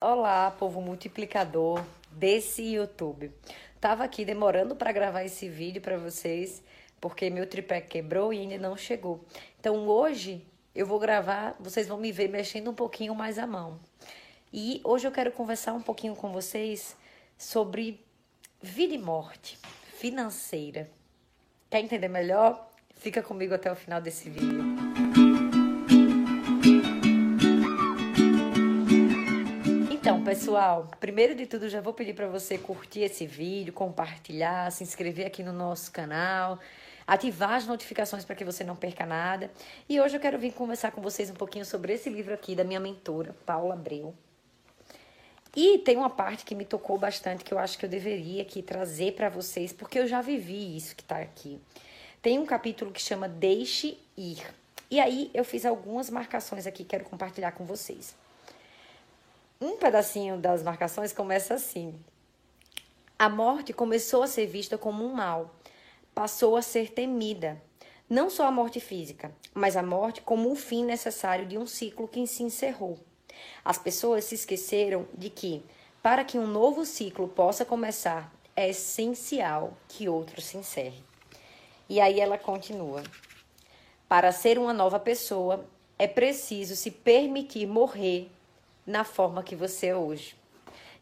[0.00, 3.32] Olá, povo multiplicador desse YouTube.
[3.80, 6.62] Tava aqui demorando para gravar esse vídeo para vocês,
[7.00, 9.24] porque meu tripé quebrou e ainda não chegou.
[9.58, 13.80] Então hoje eu vou gravar, vocês vão me ver mexendo um pouquinho mais a mão.
[14.52, 16.96] E hoje eu quero conversar um pouquinho com vocês
[17.36, 18.00] sobre
[18.62, 19.58] vida e morte
[19.96, 20.88] financeira.
[21.68, 22.70] Quer entender melhor?
[22.94, 24.77] Fica comigo até o final desse vídeo.
[30.38, 35.26] Pessoal, primeiro de tudo já vou pedir para você curtir esse vídeo, compartilhar, se inscrever
[35.26, 36.60] aqui no nosso canal,
[37.04, 39.50] ativar as notificações para que você não perca nada.
[39.88, 42.62] E hoje eu quero vir conversar com vocês um pouquinho sobre esse livro aqui da
[42.62, 44.14] minha mentora, Paula Abreu.
[45.56, 48.62] E tem uma parte que me tocou bastante que eu acho que eu deveria aqui
[48.62, 51.60] trazer para vocês, porque eu já vivi isso que está aqui.
[52.22, 54.46] Tem um capítulo que chama Deixe Ir.
[54.88, 58.14] E aí eu fiz algumas marcações aqui, quero compartilhar com vocês.
[59.60, 61.92] Um pedacinho das marcações começa assim:
[63.18, 65.52] A morte começou a ser vista como um mal,
[66.14, 67.60] passou a ser temida.
[68.08, 72.06] Não só a morte física, mas a morte como o fim necessário de um ciclo
[72.06, 73.00] que se encerrou.
[73.64, 75.64] As pessoas se esqueceram de que,
[76.00, 81.02] para que um novo ciclo possa começar, é essencial que outro se encerre.
[81.88, 83.02] E aí ela continua:
[84.08, 88.30] Para ser uma nova pessoa, é preciso se permitir morrer
[88.88, 90.34] na forma que você é hoje.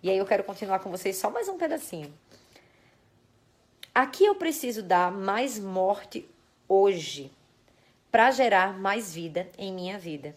[0.03, 2.13] E aí eu quero continuar com vocês só mais um pedacinho.
[3.95, 6.29] Aqui eu preciso dar mais morte
[6.69, 7.31] hoje
[8.11, 10.35] para gerar mais vida em minha vida.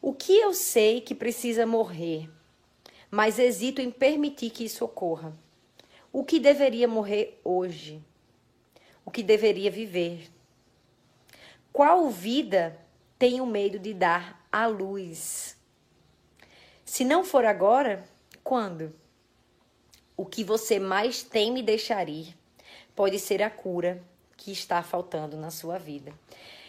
[0.00, 2.30] O que eu sei que precisa morrer,
[3.10, 5.36] mas hesito em permitir que isso ocorra?
[6.12, 8.02] O que deveria morrer hoje?
[9.04, 10.30] O que deveria viver?
[11.72, 12.78] Qual vida
[13.18, 15.59] tenho medo de dar à luz?
[16.90, 18.04] Se não for agora,
[18.42, 18.92] quando?
[20.16, 22.36] O que você mais tem deixar ir
[22.96, 24.02] pode ser a cura
[24.36, 26.12] que está faltando na sua vida.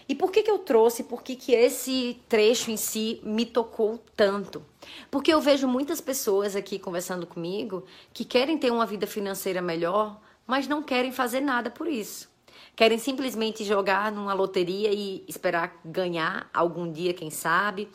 [0.08, 3.98] E por que, que eu trouxe, por que, que esse trecho em si me tocou
[4.16, 4.64] tanto?
[5.10, 7.84] Porque eu vejo muitas pessoas aqui conversando comigo
[8.14, 12.30] que querem ter uma vida financeira melhor, mas não querem fazer nada por isso.
[12.76, 17.90] Querem simplesmente jogar numa loteria e esperar ganhar algum dia, quem sabe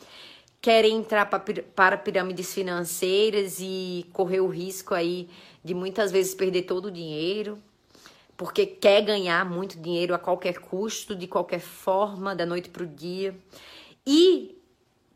[0.67, 1.25] querem entrar
[1.73, 5.29] para pirâmides financeiras e correr o risco aí
[5.63, 7.57] de muitas vezes perder todo o dinheiro,
[8.35, 12.85] porque quer ganhar muito dinheiro a qualquer custo, de qualquer forma, da noite para o
[12.85, 13.33] dia.
[14.05, 14.61] E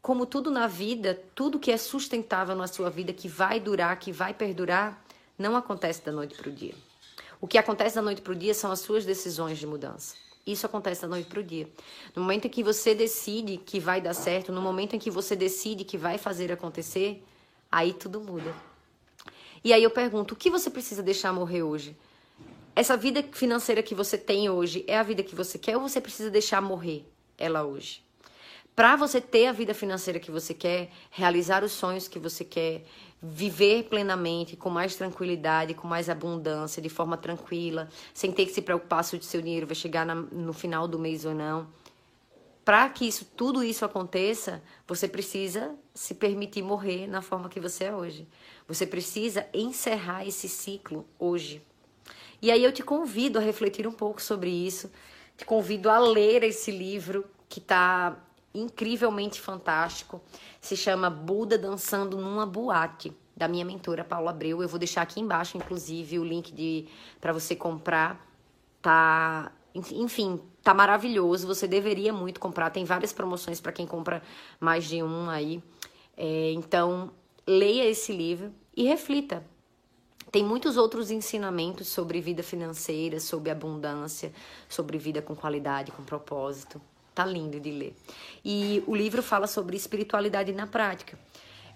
[0.01, 4.13] como tudo na vida, tudo que é sustentável na sua vida, que vai durar, que
[4.13, 5.03] vai perdurar,
[5.37, 6.75] não acontece da noite para o dia.
[7.41, 10.15] O que acontece da noite para o dia são as suas decisões de mudança.
[10.45, 11.69] Isso acontece da noite para o dia.
[12.15, 15.35] No momento em que você decide que vai dar certo, no momento em que você
[15.35, 17.23] decide que vai fazer acontecer,
[17.71, 18.53] aí tudo muda.
[19.63, 21.95] E aí eu pergunto: o que você precisa deixar morrer hoje?
[22.75, 26.01] Essa vida financeira que você tem hoje é a vida que você quer ou você
[26.01, 27.05] precisa deixar morrer
[27.37, 28.01] ela hoje?
[28.81, 32.83] Para você ter a vida financeira que você quer, realizar os sonhos que você quer,
[33.21, 38.59] viver plenamente, com mais tranquilidade, com mais abundância, de forma tranquila, sem ter que se
[38.59, 41.67] preocupar se o seu dinheiro vai chegar na, no final do mês ou não.
[42.65, 47.83] Para que isso, tudo isso aconteça, você precisa se permitir morrer na forma que você
[47.83, 48.27] é hoje.
[48.67, 51.61] Você precisa encerrar esse ciclo hoje.
[52.41, 54.91] E aí eu te convido a refletir um pouco sobre isso.
[55.37, 58.17] Te convido a ler esse livro que está
[58.53, 60.21] incrivelmente fantástico.
[60.59, 64.61] Se chama Buda Dançando numa Boate, da minha mentora Paula Abreu.
[64.61, 66.87] Eu vou deixar aqui embaixo, inclusive, o link de
[67.19, 68.27] para você comprar.
[68.81, 71.47] Tá, enfim, tá maravilhoso.
[71.47, 72.69] Você deveria muito comprar.
[72.69, 74.21] Tem várias promoções para quem compra
[74.59, 75.63] mais de um aí.
[76.15, 77.11] É, então,
[77.47, 79.43] leia esse livro e reflita.
[80.31, 84.31] Tem muitos outros ensinamentos sobre vida financeira, sobre abundância,
[84.69, 86.81] sobre vida com qualidade, com propósito.
[87.21, 87.95] Tá lindo de ler.
[88.43, 91.19] E o livro fala sobre espiritualidade na prática.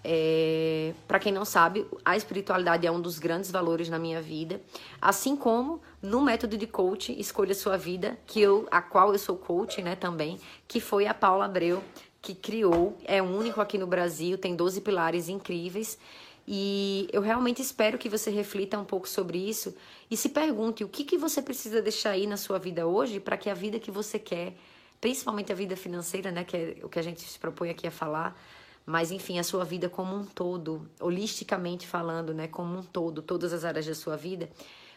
[0.02, 4.60] É, para quem não sabe, a espiritualidade é um dos grandes valores na minha vida,
[5.00, 9.36] assim como no método de coach Escolha Sua Vida, que eu, a qual eu sou
[9.36, 11.80] coach, né, também, que foi a Paula Abreu
[12.20, 15.96] que criou, é único aqui no Brasil, tem 12 pilares incríveis.
[16.48, 19.76] E eu realmente espero que você reflita um pouco sobre isso
[20.10, 23.36] e se pergunte o que, que você precisa deixar aí na sua vida hoje para
[23.36, 24.54] que a vida que você quer
[25.06, 27.92] principalmente a vida financeira, né, que é o que a gente se propõe aqui a
[27.92, 28.36] falar,
[28.84, 33.52] mas enfim, a sua vida como um todo, holisticamente falando, né, como um todo, todas
[33.52, 34.50] as áreas da sua vida,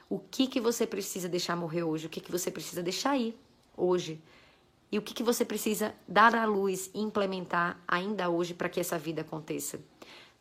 [0.10, 2.08] o que que você precisa deixar morrer hoje?
[2.08, 3.40] O que que você precisa deixar ir
[3.78, 4.20] hoje?
[4.92, 8.80] E o que que você precisa dar à luz e implementar ainda hoje para que
[8.80, 9.80] essa vida aconteça?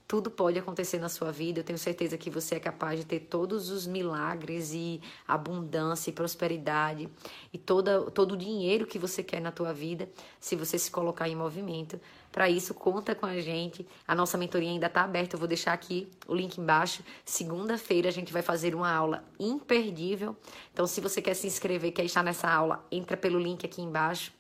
[0.09, 1.61] Tudo pode acontecer na sua vida.
[1.61, 6.15] Eu tenho certeza que você é capaz de ter todos os milagres e abundância e
[6.15, 7.11] prosperidade
[7.53, 10.09] e toda, todo o dinheiro que você quer na tua vida,
[10.41, 12.01] se você se colocar em movimento.
[12.31, 13.87] Para isso, conta com a gente.
[14.07, 15.37] A nossa mentoria ainda está aberta.
[15.37, 17.03] Eu vou deixar aqui o link embaixo.
[17.25, 20.37] Segunda-feira a gente vai fazer uma aula imperdível.
[20.73, 24.33] Então, se você quer se inscrever, quer estar nessa aula, entra pelo link aqui embaixo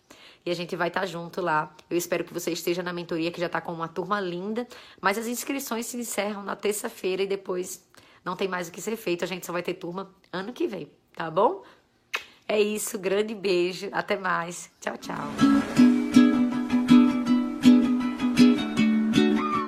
[0.44, 1.74] e a gente vai estar tá junto lá.
[1.88, 4.66] Eu espero que você esteja na mentoria, que já está com uma turma linda,
[5.00, 7.86] mas as inscrições se encerram na terça-feira e depois
[8.24, 10.66] não tem mais o que ser feito, a gente só vai ter turma ano que
[10.66, 11.62] vem, tá bom?
[12.46, 14.70] É isso, grande beijo, até mais.
[14.80, 15.87] Tchau, tchau.